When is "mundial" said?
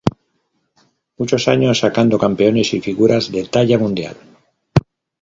3.77-4.17